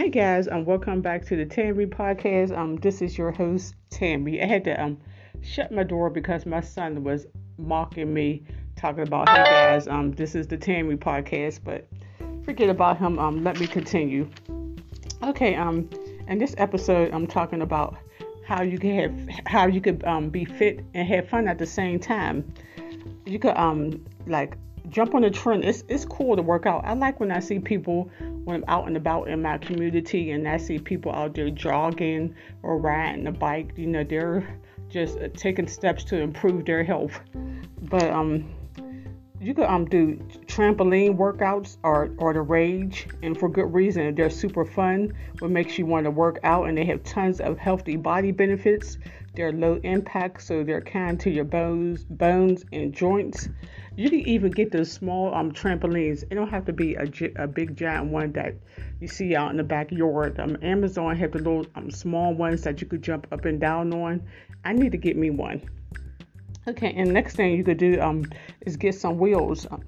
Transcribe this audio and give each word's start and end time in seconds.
Hey 0.00 0.08
guys, 0.08 0.48
um, 0.48 0.64
welcome 0.64 1.02
back 1.02 1.26
to 1.26 1.36
the 1.36 1.44
Tammy 1.44 1.84
podcast. 1.84 2.56
Um, 2.56 2.76
this 2.76 3.02
is 3.02 3.18
your 3.18 3.30
host 3.30 3.74
Tammy. 3.90 4.42
I 4.42 4.46
had 4.46 4.64
to 4.64 4.82
um 4.82 4.96
shut 5.42 5.70
my 5.70 5.82
door 5.82 6.08
because 6.08 6.46
my 6.46 6.62
son 6.62 7.04
was 7.04 7.26
mocking 7.58 8.14
me, 8.14 8.42
talking 8.76 9.02
about, 9.02 9.28
hey 9.28 9.44
guys, 9.44 9.88
um, 9.88 10.12
this 10.12 10.34
is 10.34 10.46
the 10.46 10.56
Tammy 10.56 10.96
podcast. 10.96 11.60
But 11.62 11.86
forget 12.46 12.70
about 12.70 12.96
him. 12.96 13.18
Um, 13.18 13.44
let 13.44 13.60
me 13.60 13.66
continue. 13.66 14.26
Okay. 15.22 15.54
Um, 15.54 15.90
in 16.28 16.38
this 16.38 16.54
episode, 16.56 17.12
I'm 17.12 17.26
talking 17.26 17.60
about 17.60 17.98
how 18.46 18.62
you 18.62 18.78
can 18.78 19.28
have 19.28 19.46
how 19.46 19.66
you 19.66 19.82
could 19.82 20.02
um 20.04 20.30
be 20.30 20.46
fit 20.46 20.82
and 20.94 21.06
have 21.08 21.28
fun 21.28 21.46
at 21.46 21.58
the 21.58 21.66
same 21.66 22.00
time. 22.00 22.50
You 23.26 23.38
could 23.38 23.54
um 23.54 24.02
like 24.26 24.56
jump 24.90 25.14
on 25.14 25.22
the 25.22 25.30
trend. 25.30 25.64
It's 25.64 25.84
it's 25.88 26.04
cool 26.04 26.36
to 26.36 26.42
work 26.42 26.66
out. 26.66 26.84
I 26.84 26.94
like 26.94 27.20
when 27.20 27.30
I 27.30 27.40
see 27.40 27.58
people 27.58 28.10
when 28.44 28.56
I'm 28.56 28.64
out 28.68 28.86
and 28.86 28.96
about 28.96 29.28
in 29.28 29.42
my 29.42 29.58
community 29.58 30.32
and 30.32 30.46
I 30.48 30.56
see 30.56 30.78
people 30.78 31.12
out 31.12 31.34
there 31.34 31.50
jogging 31.50 32.34
or 32.62 32.78
riding 32.78 33.26
a 33.26 33.32
bike. 33.32 33.72
You 33.76 33.86
know, 33.86 34.04
they're 34.04 34.58
just 34.88 35.18
uh, 35.18 35.28
taking 35.36 35.68
steps 35.68 36.04
to 36.04 36.16
improve 36.20 36.64
their 36.64 36.84
health. 36.84 37.20
But 37.82 38.10
um, 38.10 38.44
you 39.40 39.54
could 39.54 39.64
um 39.64 39.86
do 39.86 40.16
trampoline 40.46 41.16
workouts 41.16 41.78
or 41.82 42.10
or 42.18 42.34
the 42.34 42.42
rage, 42.42 43.08
and 43.22 43.38
for 43.38 43.48
good 43.48 43.72
reason. 43.72 44.14
They're 44.14 44.28
super 44.28 44.66
fun. 44.66 45.14
What 45.38 45.50
makes 45.50 45.78
you 45.78 45.86
want 45.86 46.04
to 46.04 46.10
work 46.10 46.38
out, 46.44 46.68
and 46.68 46.76
they 46.76 46.84
have 46.84 47.02
tons 47.04 47.40
of 47.40 47.56
healthy 47.58 47.96
body 47.96 48.32
benefits. 48.32 48.98
They're 49.34 49.52
low 49.52 49.80
impact, 49.82 50.42
so 50.42 50.62
they're 50.62 50.82
kind 50.82 51.18
to 51.20 51.30
your 51.30 51.44
bones, 51.44 52.04
bones 52.04 52.64
and 52.72 52.92
joints. 52.92 53.48
You 53.96 54.10
can 54.10 54.20
even 54.20 54.50
get 54.50 54.72
those 54.72 54.92
small 54.92 55.34
um 55.34 55.52
trampolines. 55.52 56.22
It 56.24 56.34
don't 56.34 56.50
have 56.50 56.66
to 56.66 56.74
be 56.74 56.96
a, 56.96 57.08
a 57.36 57.46
big 57.46 57.76
giant 57.76 58.10
one 58.10 58.32
that 58.32 58.54
you 59.00 59.08
see 59.08 59.34
out 59.34 59.50
in 59.50 59.56
the 59.56 59.64
backyard. 59.64 60.38
Um, 60.38 60.58
Amazon 60.60 61.16
have 61.16 61.32
the 61.32 61.38
little 61.38 61.64
um, 61.76 61.90
small 61.90 62.34
ones 62.34 62.62
that 62.62 62.82
you 62.82 62.86
could 62.86 63.02
jump 63.02 63.26
up 63.32 63.46
and 63.46 63.58
down 63.58 63.94
on. 63.94 64.22
I 64.64 64.74
need 64.74 64.92
to 64.92 64.98
get 64.98 65.16
me 65.16 65.30
one. 65.30 65.62
Okay, 66.68 66.92
and 66.94 67.12
next 67.12 67.36
thing 67.36 67.56
you 67.56 67.64
could 67.64 67.78
do 67.78 68.00
um 68.00 68.24
is 68.66 68.76
get 68.76 68.94
some 68.94 69.18
wheels. 69.18 69.66
Um, 69.70 69.82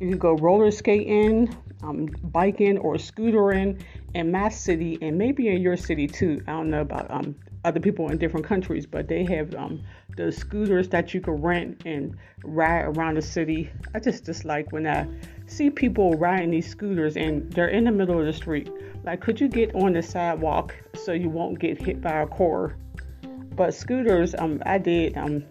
you 0.00 0.10
could 0.10 0.18
go 0.18 0.32
roller 0.36 0.70
skating, 0.70 1.54
um, 1.82 2.06
biking, 2.24 2.78
or 2.78 2.94
scootering 2.94 3.82
in 4.14 4.30
my 4.30 4.48
city, 4.48 4.98
and 5.02 5.16
maybe 5.18 5.48
in 5.48 5.60
your 5.60 5.76
city 5.76 6.06
too. 6.06 6.42
I 6.46 6.52
don't 6.52 6.70
know 6.70 6.82
about 6.82 7.10
um 7.10 7.34
other 7.64 7.80
people 7.80 8.10
in 8.10 8.18
different 8.18 8.46
countries, 8.46 8.86
but 8.86 9.08
they 9.08 9.24
have 9.24 9.54
um, 9.54 9.82
the 10.16 10.32
scooters 10.32 10.88
that 10.88 11.12
you 11.12 11.20
can 11.20 11.34
rent 11.34 11.82
and 11.84 12.16
ride 12.42 12.84
around 12.84 13.16
the 13.16 13.22
city. 13.22 13.70
I 13.94 14.00
just 14.00 14.24
dislike 14.24 14.72
when 14.72 14.86
I 14.86 15.06
see 15.46 15.70
people 15.70 16.12
riding 16.12 16.50
these 16.50 16.68
scooters 16.68 17.16
and 17.16 17.52
they're 17.52 17.68
in 17.68 17.84
the 17.84 17.92
middle 17.92 18.18
of 18.18 18.24
the 18.24 18.32
street. 18.32 18.70
Like, 19.04 19.20
could 19.20 19.40
you 19.40 19.48
get 19.48 19.74
on 19.74 19.92
the 19.92 20.02
sidewalk 20.02 20.74
so 20.94 21.12
you 21.12 21.28
won't 21.28 21.58
get 21.58 21.80
hit 21.80 22.00
by 22.00 22.22
a 22.22 22.26
car? 22.26 22.76
But 23.56 23.74
scooters, 23.74 24.34
um, 24.34 24.62
I 24.64 24.78
did 24.78 25.16
um, 25.16 25.44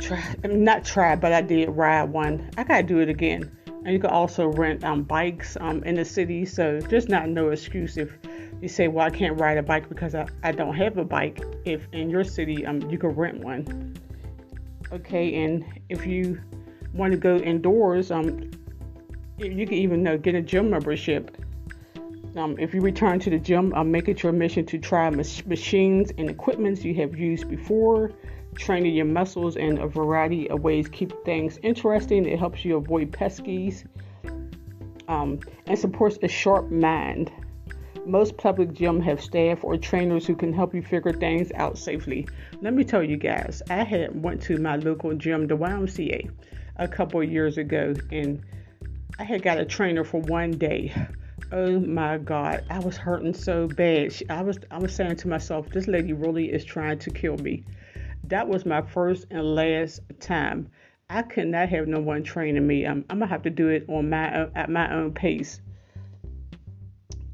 try, 0.00 0.34
not 0.44 0.84
try, 0.84 1.16
but 1.16 1.32
I 1.32 1.40
did 1.40 1.68
ride 1.70 2.10
one. 2.10 2.50
I 2.56 2.64
gotta 2.64 2.82
do 2.82 3.00
it 3.00 3.08
again. 3.08 3.50
And 3.66 3.92
you 3.92 3.98
can 3.98 4.10
also 4.10 4.48
rent 4.48 4.84
um, 4.84 5.02
bikes 5.02 5.56
um, 5.60 5.82
in 5.84 5.94
the 5.94 6.04
city, 6.04 6.44
so 6.44 6.80
there's 6.80 7.08
not 7.08 7.28
no 7.28 7.50
excuse 7.50 7.96
if 7.96 8.18
you 8.60 8.68
say, 8.68 8.88
well, 8.88 9.06
I 9.06 9.10
can't 9.10 9.38
ride 9.40 9.56
a 9.56 9.62
bike 9.62 9.88
because 9.88 10.14
I, 10.14 10.26
I 10.42 10.52
don't 10.52 10.74
have 10.74 10.98
a 10.98 11.04
bike. 11.04 11.42
If 11.64 11.86
in 11.92 12.10
your 12.10 12.24
city, 12.24 12.66
um, 12.66 12.80
you 12.90 12.98
can 12.98 13.10
rent 13.10 13.38
one. 13.38 13.94
Okay, 14.92 15.44
and 15.44 15.64
if 15.88 16.06
you 16.06 16.40
want 16.92 17.12
to 17.12 17.18
go 17.18 17.36
indoors, 17.36 18.10
um, 18.10 18.50
you 19.38 19.66
can 19.66 19.76
even 19.76 20.06
uh, 20.06 20.16
get 20.16 20.34
a 20.34 20.42
gym 20.42 20.70
membership. 20.70 21.36
Um, 22.36 22.56
if 22.58 22.74
you 22.74 22.80
return 22.80 23.18
to 23.20 23.30
the 23.30 23.38
gym, 23.38 23.72
um, 23.74 23.90
make 23.90 24.08
it 24.08 24.22
your 24.22 24.32
mission 24.32 24.66
to 24.66 24.78
try 24.78 25.08
mach- 25.10 25.46
machines 25.46 26.12
and 26.18 26.28
equipments 26.28 26.84
you 26.84 26.94
have 26.94 27.16
used 27.16 27.48
before. 27.48 28.12
Training 28.54 28.94
your 28.94 29.06
muscles 29.06 29.56
in 29.56 29.78
a 29.78 29.86
variety 29.86 30.48
of 30.50 30.62
ways 30.62 30.88
keep 30.88 31.12
things 31.24 31.58
interesting. 31.62 32.26
It 32.26 32.38
helps 32.38 32.64
you 32.64 32.76
avoid 32.76 33.12
peskies 33.12 33.84
um, 35.08 35.40
and 35.66 35.78
supports 35.78 36.18
a 36.22 36.28
sharp 36.28 36.70
mind. 36.70 37.30
Most 38.04 38.36
public 38.36 38.70
gyms 38.70 39.02
have 39.04 39.20
staff 39.20 39.62
or 39.62 39.76
trainers 39.76 40.26
who 40.26 40.34
can 40.34 40.52
help 40.52 40.74
you 40.74 40.82
figure 40.82 41.12
things 41.12 41.52
out 41.54 41.76
safely. 41.76 42.26
Let 42.60 42.74
me 42.74 42.84
tell 42.84 43.02
you 43.02 43.16
guys, 43.16 43.62
I 43.68 43.84
had 43.84 44.22
went 44.22 44.40
to 44.42 44.56
my 44.58 44.76
local 44.76 45.14
gym, 45.14 45.46
the 45.46 45.56
YMCA, 45.56 46.30
a 46.76 46.88
couple 46.88 47.22
years 47.22 47.58
ago, 47.58 47.94
and 48.10 48.42
I 49.18 49.24
had 49.24 49.42
got 49.42 49.58
a 49.58 49.64
trainer 49.64 50.04
for 50.04 50.20
one 50.22 50.52
day. 50.52 50.94
Oh 51.52 51.80
my 51.80 52.18
God, 52.18 52.64
I 52.68 52.78
was 52.78 52.96
hurting 52.96 53.34
so 53.34 53.68
bad. 53.68 54.14
I 54.28 54.42
was 54.42 54.58
I 54.70 54.78
was 54.78 54.94
saying 54.94 55.16
to 55.16 55.28
myself, 55.28 55.68
this 55.70 55.88
lady 55.88 56.12
really 56.12 56.52
is 56.52 56.64
trying 56.64 56.98
to 57.00 57.10
kill 57.10 57.36
me. 57.38 57.64
That 58.24 58.48
was 58.48 58.66
my 58.66 58.82
first 58.82 59.26
and 59.30 59.54
last 59.54 60.00
time. 60.20 60.70
I 61.10 61.22
could 61.22 61.48
not 61.48 61.68
have 61.70 61.88
no 61.88 62.00
one 62.00 62.22
training 62.22 62.66
me. 62.66 62.84
I'm, 62.84 63.04
I'm 63.08 63.18
gonna 63.18 63.30
have 63.30 63.42
to 63.42 63.50
do 63.50 63.68
it 63.68 63.86
on 63.88 64.10
my 64.10 64.48
at 64.54 64.68
my 64.68 64.92
own 64.92 65.12
pace 65.12 65.60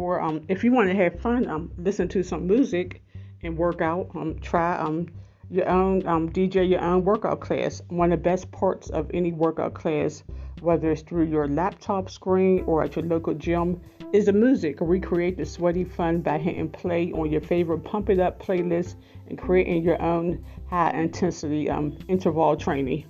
or 0.00 0.18
um, 0.20 0.40
if 0.48 0.64
you 0.64 0.72
want 0.72 0.88
to 0.88 0.96
have 0.96 1.20
fun, 1.20 1.46
um, 1.48 1.70
listen 1.76 2.08
to 2.08 2.22
some 2.22 2.46
music 2.46 3.02
and 3.42 3.56
work 3.56 3.82
out. 3.82 4.08
Um, 4.14 4.38
try 4.40 4.78
um, 4.78 5.08
your 5.50 5.68
own 5.68 6.06
um, 6.06 6.30
DJ 6.30 6.68
your 6.68 6.80
own 6.80 7.04
workout 7.04 7.40
class. 7.40 7.82
One 7.88 8.10
of 8.10 8.18
the 8.18 8.22
best 8.22 8.50
parts 8.50 8.88
of 8.88 9.10
any 9.12 9.32
workout 9.32 9.74
class, 9.74 10.22
whether 10.60 10.90
it's 10.90 11.02
through 11.02 11.24
your 11.24 11.48
laptop 11.48 12.10
screen 12.10 12.64
or 12.66 12.82
at 12.82 12.96
your 12.96 13.04
local 13.04 13.34
gym, 13.34 13.80
is 14.12 14.26
the 14.26 14.32
music. 14.32 14.78
Recreate 14.80 15.36
the 15.36 15.46
sweaty 15.46 15.84
fun 15.84 16.20
by 16.20 16.38
hitting 16.38 16.68
play 16.68 17.12
on 17.12 17.30
your 17.30 17.40
favorite 17.40 17.84
Pump 17.84 18.10
It 18.10 18.18
Up 18.18 18.42
playlist 18.42 18.96
and 19.28 19.38
creating 19.38 19.82
your 19.82 20.00
own 20.02 20.44
high 20.68 20.90
intensity 20.90 21.70
um, 21.70 21.96
interval 22.08 22.56
training. 22.56 23.04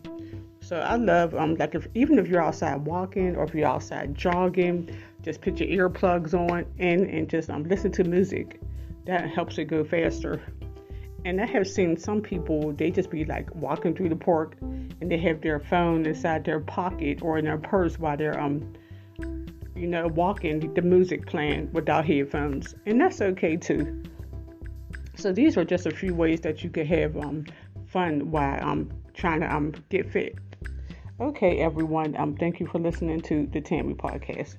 So 0.61 0.77
I 0.77 0.97
love 0.97 1.35
um 1.35 1.57
like 1.57 1.75
if 1.75 1.89
even 1.95 2.19
if 2.19 2.29
you're 2.29 2.43
outside 2.43 2.85
walking 2.85 3.35
or 3.35 3.45
if 3.45 3.55
you're 3.55 3.67
outside 3.67 4.15
jogging, 4.15 4.89
just 5.23 5.41
put 5.41 5.59
your 5.59 5.91
earplugs 5.91 6.33
on 6.33 6.65
and 6.79 7.11
and 7.11 7.29
just 7.29 7.51
um 7.51 7.65
listen 7.65 7.91
to 7.93 8.05
music. 8.05 8.61
That 9.07 9.29
helps 9.29 9.59
it 9.59 9.65
go 9.65 9.83
faster. 9.83 10.41
And 11.25 11.41
I 11.41 11.47
have 11.47 11.69
seen 11.69 11.97
some 11.97 12.21
people 12.23 12.73
they 12.73 12.91
just 12.91 13.11
be 13.11 13.25
like 13.25 13.55
walking 13.55 13.95
through 13.95 14.09
the 14.09 14.17
park 14.17 14.57
and 14.61 15.11
they 15.11 15.19
have 15.19 15.41
their 15.41 15.61
phone 15.61 16.07
inside 16.07 16.45
their 16.45 16.61
pocket 16.61 17.23
or 17.23 17.39
in 17.39 17.45
their 17.45 17.59
purse 17.59 17.99
while 17.99 18.17
they're 18.17 18.39
um 18.41 18.73
you 19.75 19.87
know 19.87 20.09
walking 20.09 20.73
the 20.75 20.83
music 20.83 21.27
playing 21.27 21.71
without 21.73 22.07
headphones. 22.07 22.75
And 22.87 23.01
that's 23.01 23.21
okay 23.21 23.57
too. 23.57 24.03
So 25.17 25.33
these 25.33 25.57
are 25.59 25.65
just 25.65 25.87
a 25.87 25.91
few 25.91 26.15
ways 26.15 26.41
that 26.41 26.65
you 26.65 26.71
can 26.71 26.87
have 26.87 27.17
um 27.17 27.45
fun 27.87 28.31
while 28.31 28.63
um 28.63 28.91
trying 29.15 29.41
to 29.41 29.55
um 29.55 29.73
get 29.89 30.11
fit. 30.11 30.37
Okay, 31.21 31.59
everyone. 31.59 32.17
Um, 32.17 32.35
thank 32.35 32.61
you 32.61 32.67
for 32.67 32.79
listening 32.79 33.21
to 33.23 33.47
the 33.53 33.61
Tammy 33.61 33.93
podcast. 33.93 34.57